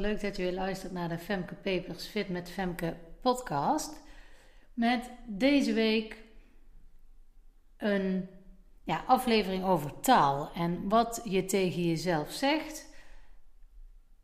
[0.00, 4.00] Leuk dat je weer luistert naar de Femke Papers Fit met Femke podcast.
[4.74, 6.16] Met deze week
[7.76, 8.28] een
[8.84, 12.88] ja, aflevering over taal en wat je tegen jezelf zegt.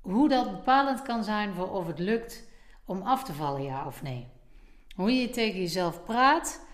[0.01, 2.49] Hoe dat bepalend kan zijn voor of het lukt
[2.85, 4.29] om af te vallen, ja of nee.
[4.95, 6.67] Hoe je tegen jezelf praat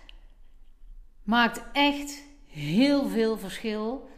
[1.23, 4.09] maakt echt heel veel verschil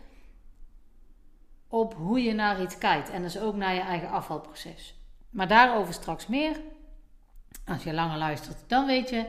[1.93, 3.11] hoe je naar iets kijkt.
[3.11, 4.95] En dus ook naar je eigen afvalproces.
[5.31, 6.61] Maar daarover straks meer.
[7.67, 9.27] Als je langer luistert, dan weet je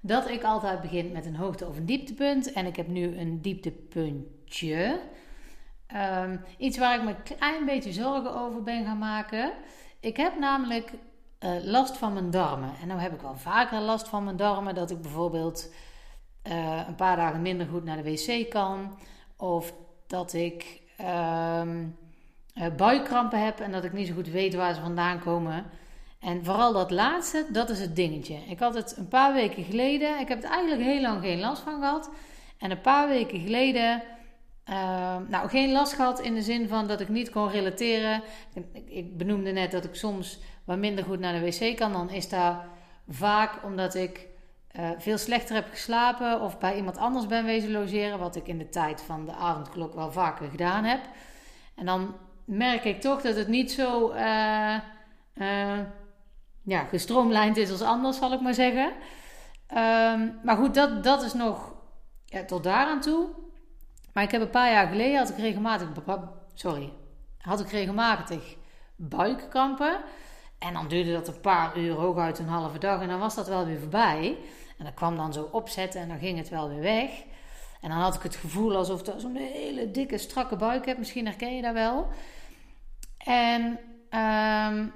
[0.00, 2.52] dat ik altijd begin met een hoogte- of een dieptepunt.
[2.52, 5.00] En ik heb nu een dieptepuntje.
[5.96, 9.52] Um, iets waar ik me een klein beetje zorgen over ben gaan maken.
[10.00, 10.92] Ik heb namelijk
[11.40, 12.70] uh, last van mijn darmen.
[12.80, 14.74] En nou heb ik wel vaker last van mijn darmen.
[14.74, 15.72] Dat ik bijvoorbeeld
[16.48, 18.98] uh, een paar dagen minder goed naar de wc kan.
[19.36, 19.74] Of
[20.06, 21.96] dat ik um,
[22.76, 25.64] buikkrampen heb en dat ik niet zo goed weet waar ze vandaan komen.
[26.20, 28.34] En vooral dat laatste, dat is het dingetje.
[28.48, 31.62] Ik had het een paar weken geleden, ik heb het eigenlijk heel lang geen last
[31.62, 32.10] van gehad.
[32.58, 34.02] En een paar weken geleden,
[34.68, 38.22] uh, nou geen last gehad in de zin van dat ik niet kon relateren.
[38.54, 41.92] Ik, ik benoemde net dat ik soms wat minder goed naar de wc kan.
[41.92, 42.56] Dan is dat
[43.08, 44.26] vaak omdat ik
[44.78, 48.58] uh, veel slechter heb geslapen of bij iemand anders ben wezen logeren, wat ik in
[48.58, 51.00] de tijd van de avondklok wel vaker gedaan heb.
[51.74, 54.76] En dan merk ik toch dat het niet zo uh,
[55.34, 55.78] uh,
[56.62, 58.92] ja, gestroomlijnd is als anders, zal ik maar zeggen.
[59.74, 61.74] Um, maar goed, dat, dat is nog
[62.24, 63.28] ja, tot daaraan toe.
[64.12, 65.88] Maar ik heb een paar jaar geleden had ik regelmatig,
[66.54, 66.92] sorry,
[67.38, 68.56] had ik regelmatig
[68.96, 70.00] buikkrampen.
[70.58, 73.00] En dan duurde dat een paar uur, hooguit een halve dag.
[73.00, 74.38] En dan was dat wel weer voorbij.
[74.82, 77.10] En dat kwam dan zo opzetten en dan ging het wel weer weg.
[77.80, 80.98] En dan had ik het gevoel alsof ik zo'n hele dikke, strakke buik heb.
[80.98, 82.06] Misschien herken je dat wel.
[83.18, 84.92] En, um,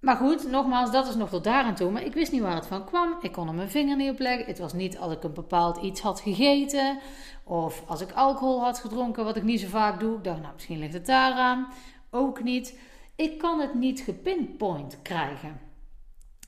[0.00, 1.90] maar goed, nogmaals, dat is nog tot daar aan toe.
[1.90, 3.16] Maar ik wist niet waar het van kwam.
[3.20, 4.46] Ik kon er mijn vinger niet op leggen.
[4.46, 6.98] Het was niet als ik een bepaald iets had gegeten.
[7.44, 10.16] Of als ik alcohol had gedronken, wat ik niet zo vaak doe.
[10.16, 11.72] Ik dacht, nou, misschien ligt het daaraan.
[12.10, 12.78] Ook niet.
[13.16, 15.60] Ik kan het niet gepinpoint krijgen.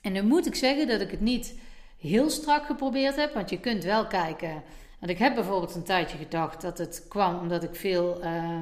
[0.00, 1.62] En dan moet ik zeggen dat ik het niet
[2.08, 3.34] heel strak geprobeerd heb.
[3.34, 4.62] Want je kunt wel kijken.
[4.98, 8.60] Want ik heb bijvoorbeeld een tijdje gedacht dat het kwam omdat ik veel uh,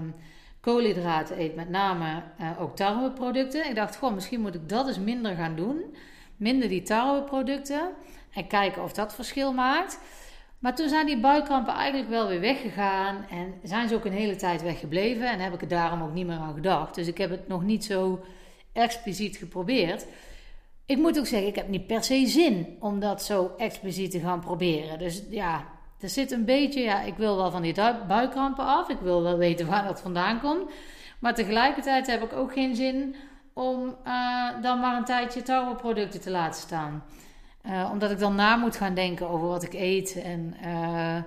[0.60, 3.68] koolhydraten eet, met name uh, ook tarweproducten.
[3.68, 5.96] Ik dacht, gewoon, misschien moet ik dat eens minder gaan doen.
[6.36, 7.90] Minder die tarweproducten.
[8.32, 9.98] En kijken of dat verschil maakt.
[10.58, 13.26] Maar toen zijn die buikkrampen eigenlijk wel weer weggegaan.
[13.30, 15.30] En zijn ze ook een hele tijd weggebleven.
[15.30, 16.94] En heb ik er daarom ook niet meer aan gedacht.
[16.94, 18.24] Dus ik heb het nog niet zo
[18.72, 20.06] expliciet geprobeerd.
[20.86, 24.20] Ik moet ook zeggen, ik heb niet per se zin om dat zo expliciet te
[24.20, 24.98] gaan proberen.
[24.98, 25.64] Dus ja,
[26.00, 27.74] er zit een beetje, ja, ik wil wel van die
[28.08, 28.88] buikkrampen af.
[28.88, 30.70] Ik wil wel weten waar dat vandaan komt.
[31.18, 33.14] Maar tegelijkertijd heb ik ook geen zin
[33.54, 37.04] om uh, dan maar een tijdje tarweproducten te laten staan.
[37.66, 40.22] Uh, omdat ik dan na moet gaan denken over wat ik eet.
[40.22, 41.22] En uh,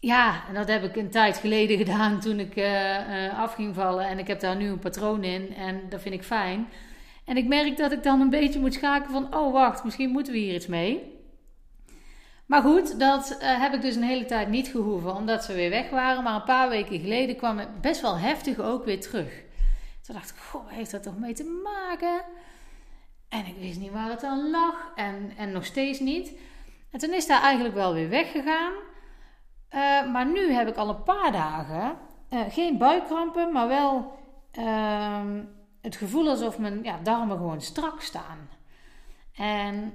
[0.00, 2.58] ja, en dat heb ik een tijd geleden gedaan toen ik
[3.36, 4.06] af ging vallen.
[4.06, 6.68] En ik heb daar nu een patroon in en dat vind ik fijn.
[7.26, 10.32] En ik merk dat ik dan een beetje moet schakelen van, oh wacht, misschien moeten
[10.32, 11.14] we hier iets mee.
[12.46, 15.70] Maar goed, dat uh, heb ik dus een hele tijd niet gehoeven, omdat ze weer
[15.70, 16.22] weg waren.
[16.22, 19.42] Maar een paar weken geleden kwam het best wel heftig ook weer terug.
[20.02, 22.20] Toen dacht ik, goh, heeft dat toch mee te maken?
[23.28, 26.38] En ik wist niet waar het aan lag en, en nog steeds niet.
[26.90, 28.72] En toen is dat eigenlijk wel weer weggegaan.
[29.74, 31.98] Uh, maar nu heb ik al een paar dagen
[32.30, 34.18] uh, geen buikkrampen, maar wel
[34.50, 35.42] ehm,
[35.86, 38.48] het gevoel alsof mijn ja, darmen gewoon strak staan.
[39.34, 39.94] En,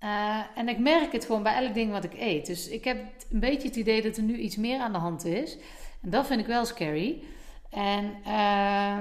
[0.00, 2.46] uh, en ik merk het gewoon bij elk ding wat ik eet.
[2.46, 2.98] Dus ik heb
[3.30, 5.58] een beetje het idee dat er nu iets meer aan de hand is.
[6.02, 7.22] En dat vind ik wel scary.
[7.70, 8.98] En uh,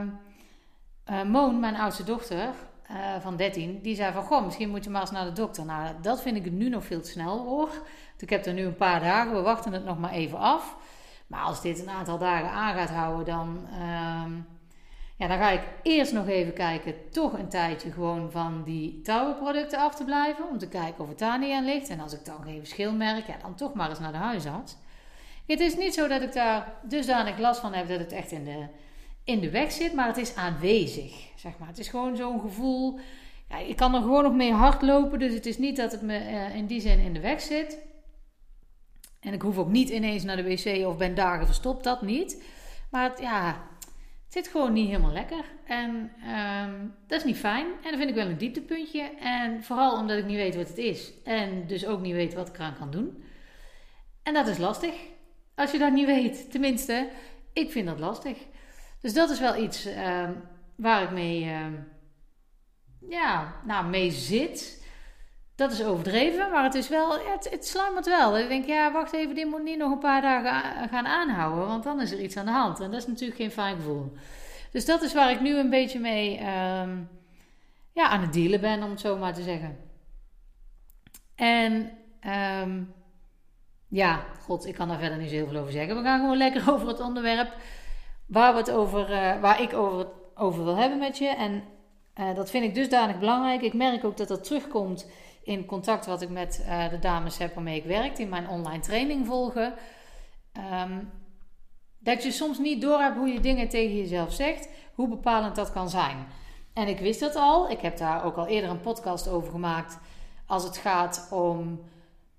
[1.12, 2.54] uh, Moon, mijn oudste dochter
[3.20, 4.24] van 13, die zei van...
[4.24, 5.66] Goh, misschien moet je maar eens naar de dokter.
[5.66, 7.68] Nou, dat vind ik nu nog veel te snel hoor.
[7.68, 9.36] Want ik heb er nu een paar dagen.
[9.36, 10.76] We wachten het nog maar even af.
[11.28, 13.68] Maar als dit een aantal dagen aan gaat houden, dan...
[15.20, 19.80] Ja, dan ga ik eerst nog even kijken, toch een tijdje gewoon van die touwenproducten
[19.80, 20.50] af te blijven.
[20.50, 21.90] Om te kijken of het daar niet aan ligt.
[21.90, 24.76] En als ik dan geen verschil merk, ja, dan toch maar eens naar de huisarts.
[25.46, 28.44] Het is niet zo dat ik daar dusdanig last van heb dat het echt in
[28.44, 28.68] de,
[29.24, 29.94] in de weg zit.
[29.94, 31.68] Maar het is aanwezig, zeg maar.
[31.68, 33.00] Het is gewoon zo'n gevoel.
[33.50, 35.20] Ja, ik kan er gewoon nog mee hardlopen.
[35.20, 37.78] Dus het is niet dat het me uh, in die zin in de weg zit.
[39.20, 41.84] En ik hoef ook niet ineens naar de wc of ben dagen verstopt.
[41.84, 42.44] Dat niet.
[42.92, 43.68] Maar het, ja,
[44.30, 45.46] het zit gewoon niet helemaal lekker.
[45.66, 47.66] En um, dat is niet fijn.
[47.66, 49.02] En dat vind ik wel een dieptepuntje.
[49.20, 51.14] En vooral omdat ik niet weet wat het is.
[51.24, 53.24] En dus ook niet weet wat ik eraan kan doen.
[54.24, 54.94] En dat is lastig.
[55.56, 56.52] Als je dat niet weet.
[56.52, 57.10] Tenminste,
[57.54, 58.38] ik vind dat lastig.
[59.02, 60.44] Dus dat is wel iets um,
[60.76, 61.74] waar ik mee, ehm,
[63.10, 64.79] ja, nou, mee zit.
[65.60, 68.38] Dat is overdreven, maar het is wel, het, het wel.
[68.38, 71.84] Ik denk, ja, wacht even, dit moet niet nog een paar dagen gaan aanhouden, want
[71.84, 72.80] dan is er iets aan de hand.
[72.80, 74.12] En dat is natuurlijk geen fijn gevoel.
[74.72, 76.98] Dus dat is waar ik nu een beetje mee ehm,
[77.94, 79.78] ja, aan het dealen ben, om het zo maar te zeggen.
[81.36, 82.84] En ehm,
[83.88, 85.96] ja, god, ik kan daar verder niet zo heel veel over zeggen.
[85.96, 87.54] We gaan gewoon lekker over het onderwerp
[88.26, 91.28] waar, we het over, uh, waar ik over, over wil hebben met je.
[91.28, 91.64] En
[92.20, 93.62] uh, dat vind ik dusdanig belangrijk.
[93.62, 95.08] Ik merk ook dat dat terugkomt
[95.50, 98.80] in contact wat ik met uh, de dames heb waarmee ik werk, in mijn online
[98.80, 99.74] training volgen.
[100.84, 101.12] Um,
[102.00, 105.90] dat je soms niet doorhebt hoe je dingen tegen jezelf zegt, hoe bepalend dat kan
[105.90, 106.28] zijn.
[106.74, 107.70] En ik wist dat al.
[107.70, 110.00] Ik heb daar ook al eerder een podcast over gemaakt.
[110.46, 111.82] Als het gaat om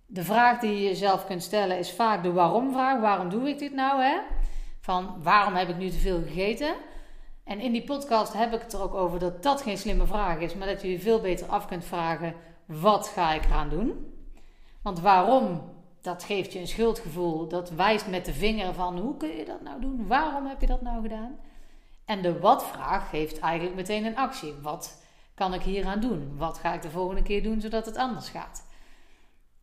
[0.07, 3.01] de vraag die je jezelf kunt stellen, is vaak de waarom-vraag.
[3.01, 4.03] Waarom doe ik dit nou?
[4.03, 4.19] Hè?
[4.81, 6.75] Van waarom heb ik nu te veel gegeten?
[7.45, 10.39] En in die podcast heb ik het er ook over dat dat geen slimme vraag
[10.39, 12.35] is, maar dat je je veel beter af kunt vragen:
[12.71, 14.15] wat ga ik eraan doen?
[14.83, 15.63] Want waarom,
[16.01, 17.49] dat geeft je een schuldgevoel.
[17.49, 20.07] Dat wijst met de vinger van hoe kun je dat nou doen?
[20.07, 21.39] Waarom heb je dat nou gedaan?
[22.05, 24.55] En de wat-vraag geeft eigenlijk meteen een actie.
[24.63, 25.03] Wat
[25.35, 26.33] kan ik hier aan doen?
[26.37, 28.69] Wat ga ik de volgende keer doen zodat het anders gaat?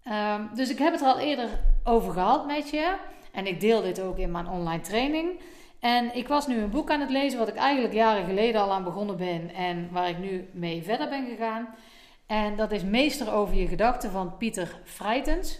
[0.06, 1.50] Um, dus ik heb het er al eerder
[1.84, 2.96] over gehad met je.
[3.32, 5.40] En ik deel dit ook in mijn online training.
[5.80, 8.72] En ik was nu een boek aan het lezen, wat ik eigenlijk jaren geleden al
[8.72, 9.54] aan begonnen ben.
[9.54, 11.68] En waar ik nu mee verder ben gegaan.
[12.28, 15.60] En dat is Meester over je gedachten van Pieter Freitens.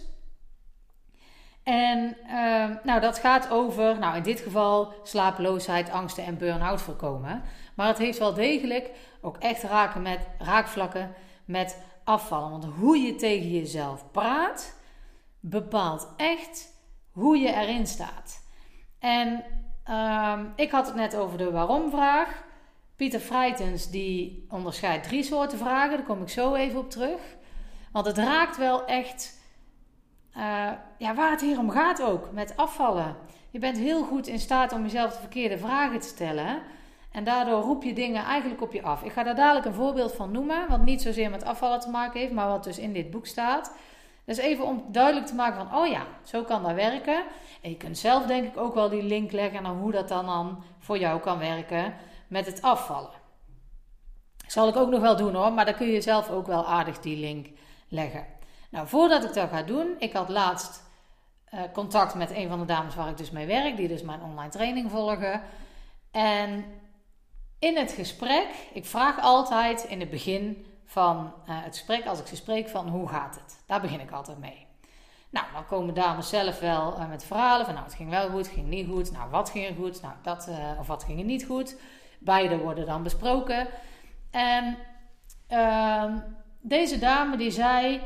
[1.62, 7.42] En uh, nou, dat gaat over, nou in dit geval, slapeloosheid, angsten en burn-out voorkomen.
[7.74, 12.50] Maar het heeft wel degelijk ook echt raken met, raakvlakken met afvallen.
[12.50, 14.74] Want hoe je tegen jezelf praat,
[15.40, 16.74] bepaalt echt
[17.10, 18.46] hoe je erin staat.
[18.98, 19.44] En
[19.90, 22.44] uh, ik had het net over de waarom-vraag.
[22.98, 25.96] Pieter Freitens die onderscheidt drie soorten vragen.
[25.96, 27.20] Daar kom ik zo even op terug.
[27.92, 29.40] Want het raakt wel echt
[30.36, 33.16] uh, ja, waar het hier om gaat ook, met afvallen.
[33.50, 36.62] Je bent heel goed in staat om jezelf de verkeerde vragen te stellen.
[37.12, 39.02] En daardoor roep je dingen eigenlijk op je af.
[39.02, 42.20] Ik ga daar dadelijk een voorbeeld van noemen, wat niet zozeer met afvallen te maken
[42.20, 43.72] heeft, maar wat dus in dit boek staat.
[44.24, 47.22] Dus even om duidelijk te maken van, oh ja, zo kan dat werken.
[47.62, 50.26] En je kunt zelf denk ik ook wel die link leggen naar hoe dat dan,
[50.26, 51.94] dan voor jou kan werken
[52.28, 53.26] met het afvallen.
[54.46, 57.00] Zal ik ook nog wel doen hoor, maar dan kun je zelf ook wel aardig
[57.00, 57.48] die link
[57.88, 58.26] leggen.
[58.70, 60.82] Nou, voordat ik dat ga doen, ik had laatst
[61.54, 64.22] uh, contact met een van de dames waar ik dus mee werk, die dus mijn
[64.22, 65.42] online training volgen.
[66.10, 66.64] En
[67.58, 72.26] in het gesprek, ik vraag altijd in het begin van uh, het gesprek, als ik
[72.26, 73.62] ze spreek, van hoe gaat het?
[73.66, 74.66] Daar begin ik altijd mee.
[75.30, 78.46] Nou, dan komen dames zelf wel uh, met verhalen van, nou, het ging wel goed,
[78.46, 79.12] het ging niet goed.
[79.12, 80.02] Nou, wat ging er goed?
[80.02, 80.48] Nou, dat,
[80.78, 81.76] of wat ging er niet goed?
[82.18, 83.66] Beide worden dan besproken.
[84.30, 84.76] En
[85.46, 86.18] ehm,
[86.60, 88.00] deze dame die zei,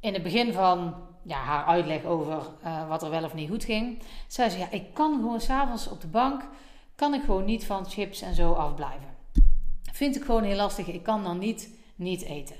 [0.00, 3.64] in het begin van ja, haar uitleg over uh, wat er wel of niet goed
[3.64, 6.42] ging, zei ze: Ja, ik kan gewoon s'avonds op de bank,
[6.94, 9.16] kan ik gewoon niet van chips en zo afblijven.
[9.92, 10.86] Vind ik gewoon heel lastig.
[10.86, 12.56] Ik kan dan niet, niet eten.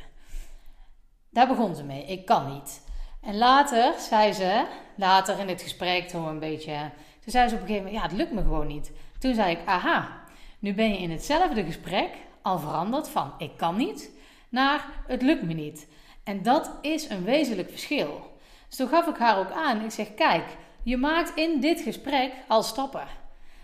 [1.31, 2.05] Daar begon ze mee.
[2.05, 2.87] Ik kan niet.
[3.21, 6.90] En later zei ze, later in het gesprek, zo een beetje.
[7.21, 8.93] Toen zei ze op een gegeven moment: Ja, het lukt me gewoon niet.
[9.19, 10.21] Toen zei ik: Aha,
[10.59, 12.11] nu ben je in hetzelfde gesprek
[12.43, 14.11] al veranderd van ik kan niet
[14.49, 15.88] naar het lukt me niet.
[16.25, 18.37] En dat is een wezenlijk verschil.
[18.69, 19.85] Dus toen gaf ik haar ook aan.
[19.85, 20.45] Ik zeg: Kijk,
[20.83, 23.07] je maakt in dit gesprek al stappen.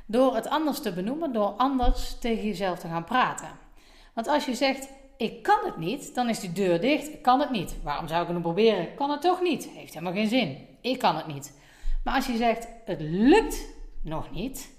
[0.07, 3.49] Door het anders te benoemen, door anders tegen jezelf te gaan praten.
[4.15, 7.21] Want als je zegt: Ik kan het niet, dan is die deur dicht.
[7.21, 7.77] Kan het niet.
[7.83, 8.95] Waarom zou ik het proberen?
[8.95, 9.69] Kan het toch niet.
[9.69, 10.67] Heeft helemaal geen zin.
[10.81, 11.59] Ik kan het niet.
[12.05, 13.67] Maar als je zegt: Het lukt
[14.03, 14.75] nog niet,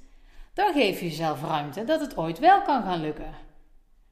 [0.55, 3.33] dan geef je jezelf ruimte dat het ooit wel kan gaan lukken.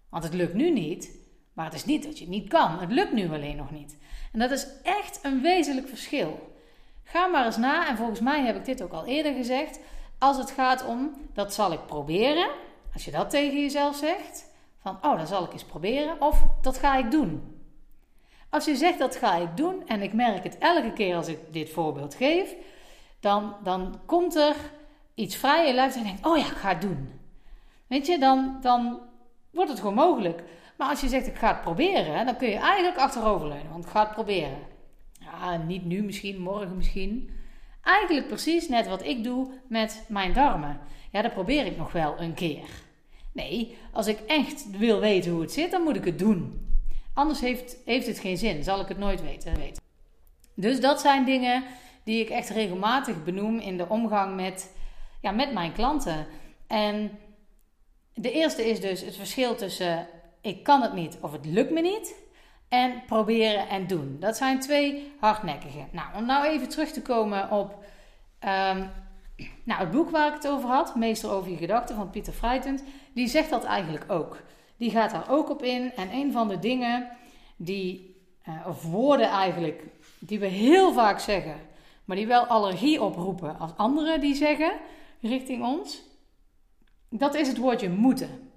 [0.09, 1.17] Want het lukt nu niet,
[1.53, 2.79] maar het is niet dat je het niet kan.
[2.79, 3.97] Het lukt nu alleen nog niet.
[4.31, 6.51] En dat is echt een wezenlijk verschil.
[7.03, 9.79] Ga maar eens na, en volgens mij heb ik dit ook al eerder gezegd.
[10.19, 12.49] Als het gaat om, dat zal ik proberen.
[12.93, 16.21] Als je dat tegen jezelf zegt, van oh, dat zal ik eens proberen.
[16.21, 17.61] Of dat ga ik doen.
[18.49, 21.39] Als je zegt dat ga ik doen, en ik merk het elke keer als ik
[21.51, 22.55] dit voorbeeld geef,
[23.19, 24.55] dan, dan komt er
[25.13, 27.09] iets vrij in lijf en denkt, oh ja, ik ga het doen.
[27.87, 28.99] Weet je, dan, dan
[29.51, 30.43] wordt het gewoon mogelijk.
[30.77, 33.71] Maar als je zegt ik ga het proberen, dan kun je eigenlijk achteroverleunen.
[33.71, 34.57] Want ga het proberen.
[35.67, 37.29] Niet nu misschien, morgen misschien.
[37.83, 40.79] Eigenlijk precies net wat ik doe met mijn darmen.
[41.11, 42.69] Ja, dat probeer ik nog wel een keer.
[43.31, 46.67] Nee, als ik echt wil weten hoe het zit, dan moet ik het doen.
[47.13, 49.53] Anders heeft, heeft het geen zin, zal ik het nooit weten.
[50.55, 51.63] Dus dat zijn dingen
[52.03, 54.75] die ik echt regelmatig benoem in de omgang met,
[55.23, 56.25] ja, met mijn klanten.
[56.67, 57.19] En
[58.13, 60.07] de eerste is dus het verschil tussen
[60.41, 62.15] ik kan het niet of het lukt me niet
[62.69, 64.17] en proberen en doen.
[64.19, 65.85] Dat zijn twee hardnekkige.
[65.91, 67.83] Nou, om nou even terug te komen op
[68.39, 68.85] ehm,
[69.63, 72.83] nou, het boek waar ik het over had, Meester over je gedachten van Pieter Fruitend,
[73.13, 74.41] die zegt dat eigenlijk ook.
[74.77, 75.91] Die gaat daar ook op in.
[75.95, 77.09] En een van de dingen
[77.55, 78.15] die,
[78.47, 79.83] uh, of woorden eigenlijk,
[80.19, 81.55] die we heel vaak zeggen,
[82.05, 84.71] maar die wel allergie oproepen als anderen die zeggen
[85.23, 86.01] richting ons,
[87.09, 88.51] dat is het woordje moeten.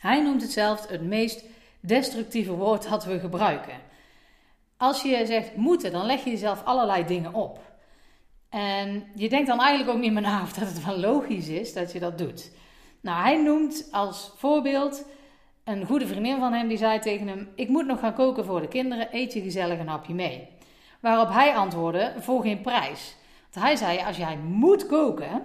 [0.00, 1.44] Hij noemt het zelf het meest
[1.80, 3.80] destructieve woord dat we gebruiken.
[4.76, 7.60] Als je zegt moeten, dan leg je jezelf allerlei dingen op.
[8.48, 11.72] En je denkt dan eigenlijk ook niet meer na of dat het wel logisch is
[11.72, 12.50] dat je dat doet.
[13.00, 15.04] Nou, hij noemt als voorbeeld
[15.64, 18.60] een goede vriendin van hem die zei tegen hem: Ik moet nog gaan koken voor
[18.60, 20.48] de kinderen, eet je gezellig een hapje mee.
[21.00, 23.16] Waarop hij antwoordde: Voor geen prijs.
[23.50, 25.42] Want hij zei: Als jij moet koken,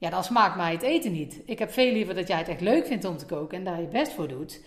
[0.00, 1.40] ja, dan smaakt mij het eten niet.
[1.44, 3.80] Ik heb veel liever dat jij het echt leuk vindt om te koken en daar
[3.80, 4.60] je best voor doet.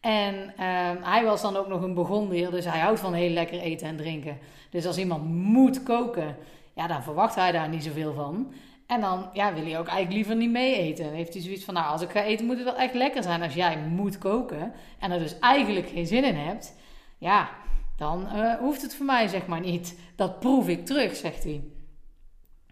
[0.00, 3.60] En ehm, hij was dan ook nog een begonnier, dus hij houdt van heel lekker
[3.60, 4.38] eten en drinken.
[4.70, 6.36] Dus als iemand moet koken,
[6.74, 8.52] ja, dan verwacht hij daar niet zoveel van.
[8.86, 11.04] En dan ja, wil hij ook eigenlijk liever niet mee eten.
[11.04, 13.22] Dan heeft hij zoiets van, nou, als ik ga eten moet het wel echt lekker
[13.22, 13.42] zijn.
[13.42, 16.76] Als jij moet koken en er dus eigenlijk geen zin in hebt,
[17.18, 17.48] ja,
[17.96, 19.98] dan uh, hoeft het voor mij zeg maar niet.
[20.16, 21.62] Dat proef ik terug, zegt hij.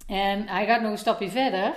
[0.07, 1.73] En hij gaat nog een stapje verder,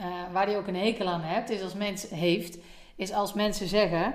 [0.00, 2.58] uh, waar hij ook een hekel aan hebt, is als mens, heeft,
[2.96, 4.14] is als mensen zeggen,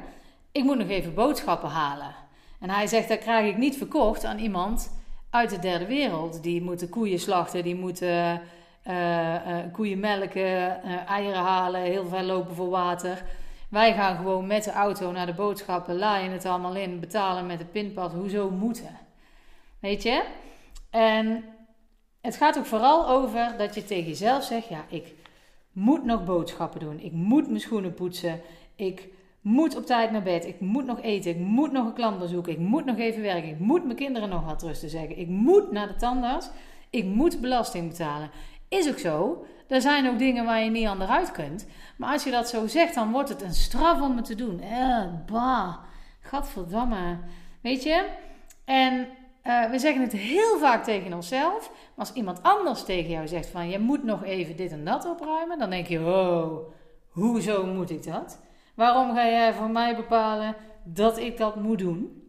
[0.52, 2.16] ik moet nog even boodschappen halen.
[2.60, 4.92] En hij zegt, dat krijg ik niet verkocht aan iemand
[5.30, 6.44] uit de derde wereld.
[6.44, 8.42] Die moeten koeien slachten, die moeten
[8.88, 9.36] uh,
[9.72, 13.24] koeien melken, eieren halen, heel veel lopen voor water.
[13.70, 17.60] Wij gaan gewoon met de auto naar de boodschappen, laaien het allemaal in, betalen met
[17.60, 18.14] de pinpad.
[18.14, 18.98] Hoezo moeten?
[19.80, 20.24] Weet je?
[20.90, 21.44] En
[22.22, 25.14] het gaat ook vooral over dat je tegen jezelf zegt: ja, ik
[25.74, 27.00] moet nog boodschappen doen.
[27.00, 28.42] Ik moet mijn schoenen poetsen.
[28.76, 29.10] Ik
[29.42, 30.46] moet op tijd naar bed.
[30.46, 31.32] Ik moet nog eten.
[31.32, 32.52] Ik moet nog een klant bezoeken.
[32.52, 33.50] Ik moet nog even werken.
[33.50, 35.20] Ik moet mijn kinderen nog wat rusten zeggen.
[35.20, 36.50] Ik moet naar de tandarts.
[36.90, 38.30] Ik moet belasting betalen.
[38.68, 39.46] Is ook zo.
[39.68, 41.68] Er zijn ook dingen waar je niet aan eruit kunt.
[41.98, 44.60] Maar als je dat zo zegt, dan wordt het een straf om het te doen.
[44.60, 45.76] Eh, bah.
[46.20, 47.18] Gadverdamme.
[47.62, 48.10] Weet je?
[48.66, 49.08] En
[49.44, 51.70] uh, we zeggen het heel vaak tegen onszelf.
[51.70, 53.70] Maar als iemand anders tegen jou zegt van...
[53.70, 55.60] je moet nog even dit en dat opruimen...
[55.60, 56.58] dan denk je, oh,
[57.10, 58.40] hoezo moet ik dat?
[58.76, 62.22] Waarom ga jij voor mij bepalen dat ik dat moet doen?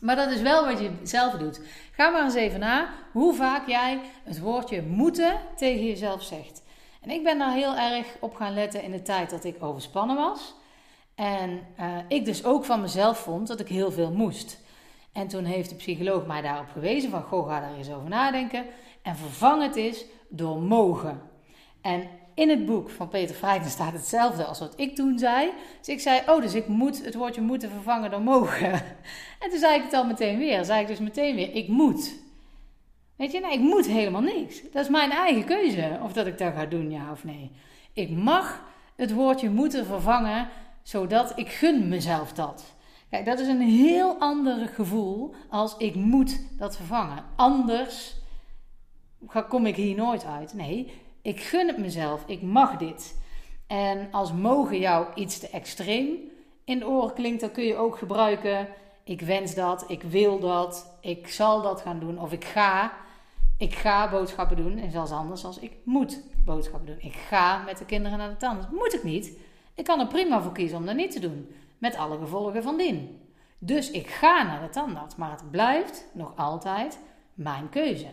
[0.00, 1.60] Maar dat is wel wat je zelf doet.
[1.92, 6.62] Ga maar eens even na hoe vaak jij het woordje moeten tegen jezelf zegt.
[7.02, 10.16] En ik ben daar heel erg op gaan letten in de tijd dat ik overspannen
[10.16, 10.54] was.
[11.14, 14.64] En uh, ik dus ook van mezelf vond dat ik heel veel moest.
[15.16, 18.64] En toen heeft de psycholoog mij daarop gewezen van, goh, ga daar eens over nadenken.
[19.02, 21.20] En vervang het eens door mogen.
[21.80, 25.50] En in het boek van Peter Freiten staat hetzelfde als wat ik toen zei.
[25.78, 28.72] Dus ik zei, oh, dus ik moet het woordje moeten vervangen door mogen.
[29.42, 30.64] En toen zei ik het al meteen weer.
[30.64, 32.14] Zei ik dus meteen weer, ik moet.
[33.16, 34.62] Weet je, nee, ik moet helemaal niks.
[34.72, 37.50] Dat is mijn eigen keuze of dat ik dat ga doen, ja of nee.
[37.92, 38.64] Ik mag
[38.96, 40.48] het woordje moeten vervangen,
[40.82, 42.75] zodat ik gun mezelf dat.
[43.10, 47.24] Kijk, dat is een heel ander gevoel als ik moet dat vervangen.
[47.36, 48.16] Anders
[49.48, 50.54] kom ik hier nooit uit.
[50.54, 52.24] Nee, ik gun het mezelf.
[52.26, 53.20] Ik mag dit.
[53.66, 56.16] En als mogen jou iets te extreem
[56.64, 58.68] in de oren klinkt, dan kun je ook gebruiken.
[59.04, 62.92] Ik wens dat, ik wil dat, ik zal dat gaan doen of ik ga.
[63.58, 67.10] Ik ga boodschappen doen en zelfs anders als ik moet boodschappen doen.
[67.10, 68.70] Ik ga met de kinderen naar de tandarts.
[68.70, 69.38] Moet ik niet.
[69.74, 71.48] Ik kan er prima voor kiezen om dat niet te doen.
[71.78, 73.20] Met alle gevolgen van dien.
[73.58, 75.16] Dus ik ga naar de tandarts.
[75.16, 76.98] Maar het blijft nog altijd
[77.34, 78.10] mijn keuze.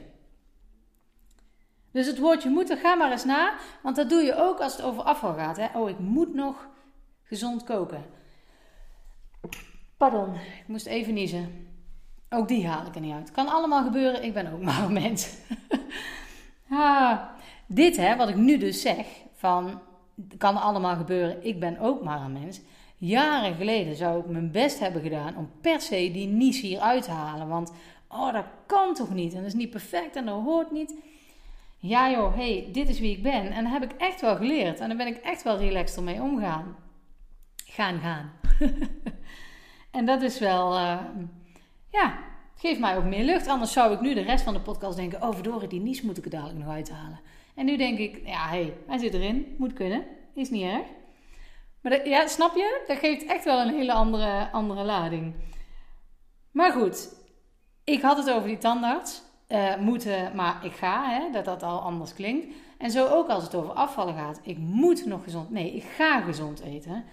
[1.92, 3.54] Dus het woordje moeten, ga maar eens na.
[3.84, 5.58] Want dat doe je ook als het over afval gaat.
[5.58, 5.68] Hè?
[5.74, 6.68] Oh, ik moet nog
[7.24, 8.06] gezond koken.
[9.98, 11.68] Pardon, ik moest even niezen.
[12.30, 13.32] Ook die haal ik er niet uit.
[13.32, 15.38] Kan allemaal gebeuren, ik ben ook maar een mens.
[17.68, 19.82] dit, hè, wat ik nu dus zeg, van
[20.38, 22.62] kan allemaal gebeuren, ik ben ook maar een mens.
[23.06, 27.04] Jaren geleden zou ik mijn best hebben gedaan om per se die nies hier uit
[27.04, 27.48] te halen.
[27.48, 27.74] Want,
[28.08, 29.34] oh, dat kan toch niet?
[29.34, 30.94] En dat is niet perfect en dat hoort niet
[31.88, 33.52] ja joh, hey, dit is wie ik ben.
[33.52, 34.80] En dat heb ik echt wel geleerd.
[34.80, 36.76] En daar ben ik echt wel relaxed ermee omgaan.
[37.66, 38.32] Gaan, gaan.
[39.98, 41.00] en dat is wel, uh,
[41.90, 42.18] ja,
[42.56, 43.48] geeft mij ook meer lucht.
[43.48, 46.18] Anders zou ik nu de rest van de podcast denken, oh verdorie, die nies moet
[46.18, 47.20] ik er dadelijk nog uithalen.
[47.56, 50.86] En nu denk ik, ja hey, hij zit erin, moet kunnen, is niet erg.
[51.84, 52.84] Maar ja, snap je?
[52.88, 55.34] Dat geeft echt wel een hele andere, andere lading.
[56.52, 57.16] Maar goed,
[57.84, 61.80] ik had het over die tandarts uh, moeten, maar ik ga, hè, dat dat al
[61.80, 62.56] anders klinkt.
[62.78, 64.40] En zo ook als het over afvallen gaat.
[64.44, 67.04] Ik moet nog gezond, nee, ik ga gezond eten.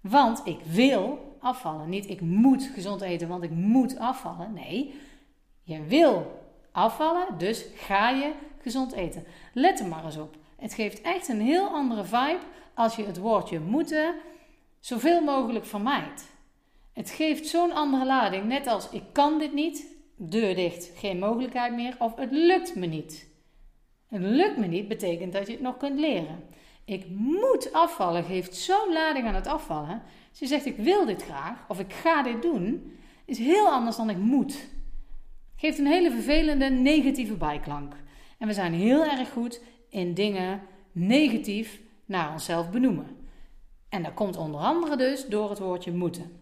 [0.00, 1.88] Want ik wil afvallen.
[1.88, 4.52] Niet ik moet gezond eten, want ik moet afvallen.
[4.52, 5.00] Nee,
[5.62, 6.40] je wil
[6.72, 9.24] afvallen, dus ga je gezond eten.
[9.52, 10.36] Let er maar eens op.
[10.56, 12.40] Het geeft echt een heel andere vibe
[12.78, 14.14] als je het woordje moeten
[14.80, 16.26] zoveel mogelijk vermijdt.
[16.92, 21.74] Het geeft zo'n andere lading, net als ik kan dit niet, deur dicht, geen mogelijkheid
[21.74, 23.28] meer, of het lukt me niet.
[24.08, 26.44] Het lukt me niet betekent dat je het nog kunt leren.
[26.84, 30.02] Ik moet afvallen geeft zo'n lading aan het afvallen.
[30.30, 33.96] Als je zegt ik wil dit graag of ik ga dit doen, is heel anders
[33.96, 34.68] dan ik moet.
[35.56, 37.94] Geeft een hele vervelende negatieve bijklank.
[38.38, 43.28] En we zijn heel erg goed in dingen negatief naar onszelf benoemen.
[43.88, 46.40] En dat komt onder andere dus door het woordje moeten.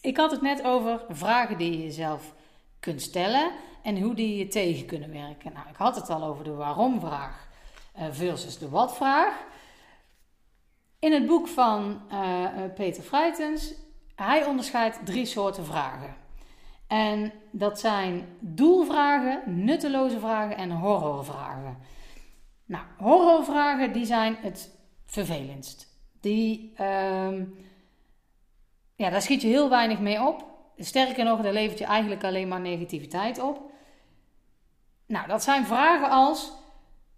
[0.00, 2.34] Ik had het net over vragen die je jezelf
[2.80, 3.52] kunt stellen
[3.82, 5.52] en hoe die je tegen kunnen werken.
[5.52, 7.48] Nou, ik had het al over de waarom-vraag
[7.92, 9.34] eh, versus de wat-vraag.
[10.98, 13.74] In het boek van uh, Peter Freitens,
[14.14, 16.16] hij onderscheidt drie soorten vragen.
[16.86, 21.78] En dat zijn doelvragen, nutteloze vragen en horrorvragen.
[22.64, 24.70] Nou, horrorvragen die zijn het
[25.04, 25.86] vervelendst.
[26.20, 27.38] Die, uh,
[28.96, 30.44] ja, daar schiet je heel weinig mee op.
[30.76, 33.72] Sterker nog, daar levert je eigenlijk alleen maar negativiteit op.
[35.06, 36.52] Nou, dat zijn vragen als: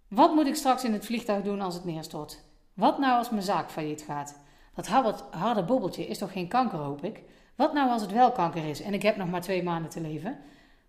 [0.07, 2.43] wat moet ik straks in het vliegtuig doen als het neerstort?
[2.73, 4.39] Wat nou als mijn zaak failliet gaat?
[4.73, 4.87] Dat
[5.31, 7.21] harde bobbeltje is toch geen kanker, hoop ik?
[7.55, 10.01] Wat nou als het wel kanker is en ik heb nog maar twee maanden te
[10.01, 10.39] leven?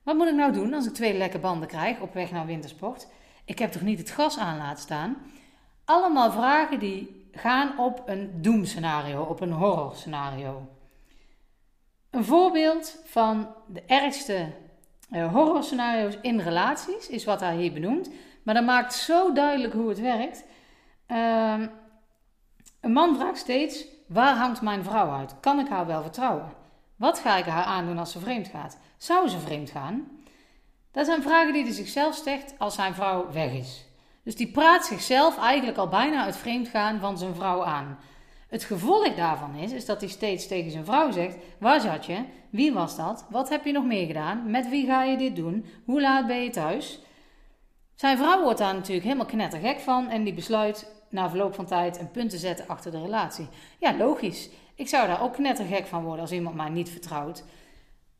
[0.03, 3.09] Wat moet ik nou doen als ik twee lekke banden krijg op weg naar wintersport?
[3.49, 5.17] Ik heb toch niet het gas aan laten staan?
[5.85, 10.69] Allemaal vragen die gaan op een doemscenario, op een horrorscenario.
[12.11, 14.53] Een voorbeeld van de ergste
[15.11, 18.11] uh, horrorscenario's in relaties is wat hij hier benoemt.
[18.43, 20.45] Maar dat maakt zo duidelijk hoe het werkt.
[21.07, 21.67] Uh,
[22.81, 25.35] een man vraagt steeds: waar hangt mijn vrouw uit?
[25.41, 26.53] Kan ik haar wel vertrouwen?
[26.97, 28.79] Wat ga ik haar aandoen als ze vreemd gaat?
[28.97, 30.18] Zou ze vreemd gaan?
[30.93, 33.85] Dat zijn vragen die hij zichzelf stelt als zijn vrouw weg is.
[34.23, 37.99] Dus die praat zichzelf eigenlijk al bijna het vreemdgaan van zijn vrouw aan.
[38.49, 42.25] Het gevolg daarvan is, is dat hij steeds tegen zijn vrouw zegt: Waar zat je?
[42.51, 43.27] Wie was dat?
[43.31, 44.51] Wat heb je nog meer gedaan?
[44.51, 45.65] Met wie ga je dit doen?
[45.85, 47.01] Hoe laat ben je thuis?
[47.95, 51.99] Zijn vrouw wordt daar natuurlijk helemaal knettergek van en die besluit na verloop van tijd
[51.99, 53.49] een punt te zetten achter de relatie.
[53.79, 54.49] Ja, logisch.
[54.75, 57.45] Ik zou daar ook knettergek van worden als iemand mij niet vertrouwt.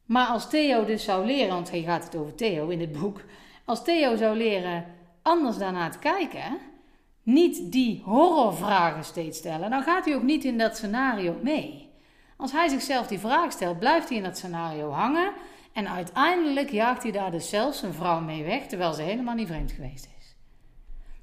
[0.09, 3.21] Maar als Theo dus zou leren, want hij gaat het over Theo in dit boek.
[3.65, 4.85] Als Theo zou leren
[5.23, 6.59] anders daarna te kijken,
[7.23, 11.91] niet die horrorvragen steeds stellen, dan gaat hij ook niet in dat scenario mee.
[12.37, 15.33] Als hij zichzelf die vraag stelt, blijft hij in dat scenario hangen
[15.73, 19.49] en uiteindelijk jaagt hij daar dus zelfs een vrouw mee weg, terwijl ze helemaal niet
[19.49, 20.35] vreemd geweest is.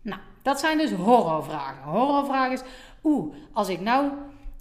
[0.02, 1.84] Nou, dat zijn dus horrorvragen.
[1.84, 2.63] Horrorvragen is,
[3.04, 4.12] oeh, als ik nou,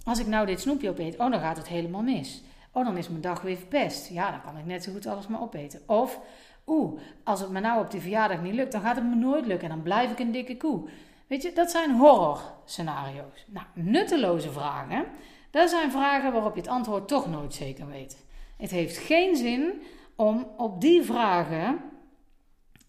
[0.03, 2.43] als ik nou dit snoepje opeet, oh, dan gaat het helemaal mis.
[2.75, 4.09] Oh, dan is mijn dag weer verpest.
[4.09, 5.81] Ja, dan kan ik net zo goed alles maar opeten.
[5.85, 6.19] Of,
[6.67, 9.45] oeh, als het me nou op die verjaardag niet lukt, dan gaat het me nooit
[9.45, 10.89] lukken en dan blijf ik een dikke koe.
[11.27, 13.45] Weet je, dat zijn horror scenario's.
[13.47, 15.05] Nou, nutteloze vragen,
[15.51, 18.25] dat zijn vragen waarop je het antwoord toch nooit zeker weet.
[18.57, 19.81] Het heeft geen zin
[20.15, 21.81] om op die vragen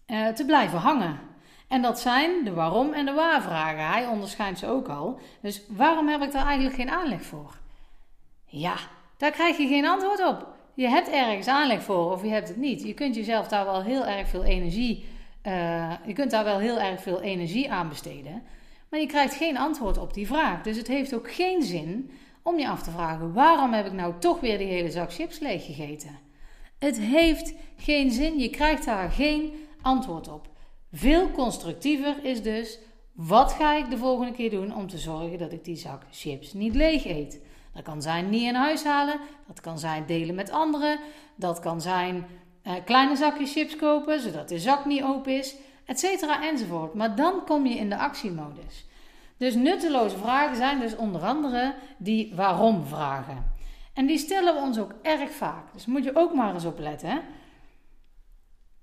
[0.07, 1.19] uh, te blijven hangen.
[1.67, 3.87] En dat zijn de waarom en de waar vragen.
[3.87, 5.19] Hij onderscheidt ze ook al.
[5.41, 7.57] Dus waarom heb ik daar eigenlijk geen aanleg voor?
[8.45, 8.75] Ja,
[9.17, 10.47] daar krijg je geen antwoord op.
[10.73, 12.83] Je hebt ergens aanleg voor of je hebt het niet.
[12.83, 15.05] Je kunt jezelf daar wel heel erg veel energie
[15.47, 18.43] uh, je kunt daar wel heel erg veel energie aan besteden,
[18.89, 20.61] maar je krijgt geen antwoord op die vraag.
[20.61, 24.13] Dus het heeft ook geen zin om je af te vragen: waarom heb ik nou
[24.19, 26.19] toch weer die hele zak chips leeg gegeten?
[26.79, 29.51] Het heeft geen zin, je krijgt daar geen
[29.81, 30.49] antwoord op.
[30.91, 32.79] Veel constructiever is dus:
[33.13, 36.53] wat ga ik de volgende keer doen om te zorgen dat ik die zak chips
[36.53, 37.41] niet leeg eet?
[37.77, 40.99] Dat kan zijn niet in huis halen, dat kan zijn delen met anderen,
[41.35, 42.25] dat kan zijn
[42.63, 46.93] uh, kleine zakjes chips kopen, zodat de zak niet open is, etcetera enzovoort.
[46.93, 48.85] Maar dan kom je in de actiemodus.
[49.37, 53.53] Dus nutteloze vragen zijn dus onder andere die waarom vragen.
[53.93, 55.73] En die stellen we ons ook erg vaak.
[55.73, 57.21] Dus moet je ook maar eens op letten.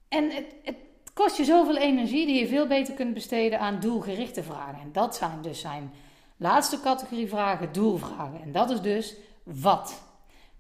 [0.09, 0.77] En het, het
[1.15, 4.81] kost je zoveel energie die je veel beter kunt besteden aan doelgerichte vragen.
[4.81, 5.93] En dat zijn dus zijn
[6.37, 8.43] laatste categorie vragen, doelvragen.
[8.43, 10.03] En dat is dus wat.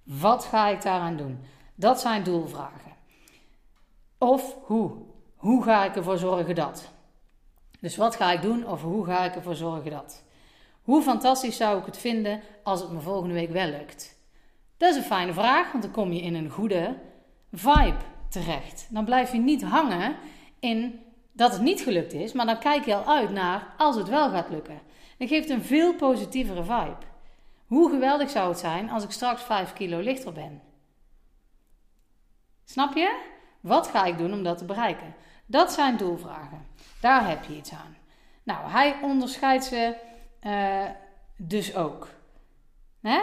[0.03, 1.39] Wat ga ik daaraan doen?
[1.75, 2.93] Dat zijn doelvragen.
[4.19, 4.93] Of hoe.
[5.37, 6.93] Hoe ga ik ervoor zorgen dat?
[7.81, 10.23] Dus wat ga ik doen of hoe ga ik ervoor zorgen dat?
[10.83, 14.17] Hoe fantastisch zou ik het vinden als het me volgende week wel lukt?
[14.77, 16.95] Dat is een fijne vraag, want dan kom je in een goede
[17.53, 17.97] vibe
[18.29, 18.87] terecht.
[18.91, 20.17] Dan blijf je niet hangen
[20.61, 21.01] in
[21.33, 24.31] dat het niet gelukt is, maar dan kijk je al uit naar als het wel
[24.31, 24.81] gaat lukken.
[25.18, 26.96] Dat geeft een veel positievere vibe.
[27.66, 30.62] Hoe geweldig zou het zijn als ik straks 5 kilo lichter ben?
[32.64, 33.20] Snap je?
[33.61, 35.14] Wat ga ik doen om dat te bereiken?
[35.46, 36.66] Dat zijn doelvragen.
[37.00, 37.96] Daar heb je iets aan.
[38.42, 39.96] Nou, hij onderscheidt ze
[40.42, 40.85] uh,
[41.37, 42.09] dus ook.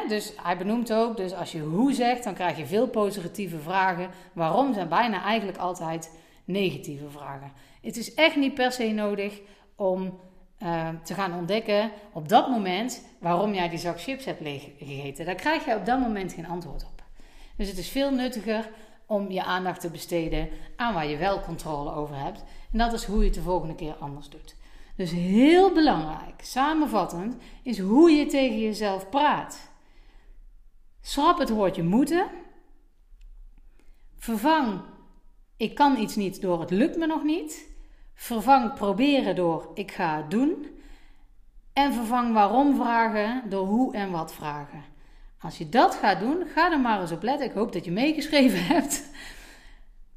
[0.07, 4.09] Dus hij benoemt ook, dus als je hoe zegt, dan krijg je veel positieve vragen.
[4.33, 7.51] Waarom zijn bijna eigenlijk altijd negatieve vragen.
[7.81, 9.39] Het is echt niet per se nodig
[9.75, 10.19] om
[10.63, 14.41] uh, te gaan ontdekken op dat moment waarom jij die zak chips hebt
[14.77, 15.25] gegeten.
[15.25, 17.03] Daar krijg je op dat moment geen antwoord op.
[17.57, 18.69] Dus het is veel nuttiger
[19.05, 22.43] om je aandacht te besteden aan waar je wel controle over hebt.
[22.71, 24.55] En dat is hoe je het de volgende keer anders doet.
[24.95, 29.71] Dus heel belangrijk, samenvattend, is hoe je tegen jezelf praat.
[31.01, 32.27] Schrap het woordje moeten.
[34.17, 34.81] Vervang
[35.61, 37.70] ik kan iets niet door het lukt me nog niet.
[38.13, 40.79] Vervang proberen door ik ga het doen.
[41.73, 44.83] En vervang waarom vragen door hoe en wat vragen.
[45.39, 47.47] Als je dat gaat doen, ga er maar eens op letten.
[47.47, 49.09] Ik hoop dat je meegeschreven hebt.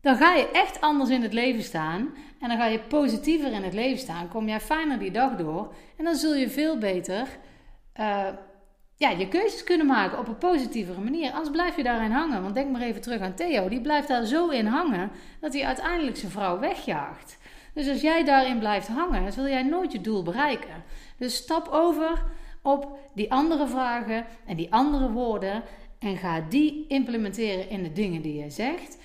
[0.00, 2.14] Dan ga je echt anders in het leven staan.
[2.40, 4.28] En dan ga je positiever in het leven staan.
[4.28, 5.74] Kom jij fijner die dag door.
[5.96, 7.28] En dan zul je veel beter
[8.00, 8.28] uh,
[8.96, 11.32] ja, je keuzes kunnen maken op een positievere manier.
[11.32, 12.42] Anders blijf je daarin hangen.
[12.42, 13.68] Want denk maar even terug aan Theo.
[13.68, 17.38] Die blijft daar zo in hangen dat hij uiteindelijk zijn vrouw wegjaagt.
[17.74, 20.84] Dus als jij daarin blijft hangen, zul jij nooit je doel bereiken.
[21.16, 22.22] Dus stap over
[22.62, 25.62] op die andere vragen en die andere woorden
[25.98, 28.98] en ga die implementeren in de dingen die je zegt.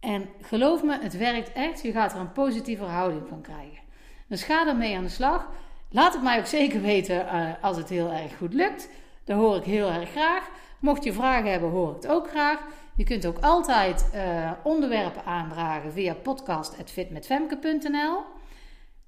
[0.00, 1.82] En geloof me, het werkt echt.
[1.82, 3.82] Je gaat er een positieve houding van krijgen.
[4.26, 5.48] Dus ga ermee aan de slag.
[5.90, 8.88] Laat het mij ook zeker weten uh, als het heel erg goed lukt.
[9.24, 10.50] Dat hoor ik heel erg graag.
[10.80, 12.60] Mocht je vragen hebben, hoor ik het ook graag.
[12.96, 18.18] Je kunt ook altijd uh, onderwerpen aandragen via podcast.fitmetfemke.nl.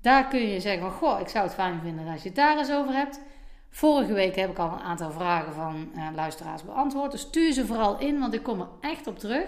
[0.00, 2.58] Daar kun je zeggen van, goh, ik zou het fijn vinden als je het daar
[2.58, 3.20] eens over hebt.
[3.70, 7.10] Vorige week heb ik al een aantal vragen van uh, luisteraars beantwoord.
[7.10, 9.44] Dus stuur ze vooral in, want ik kom er echt op terug.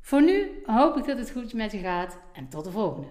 [0.00, 3.08] Voor nu hoop ik dat het goed met je gaat en tot de volgende.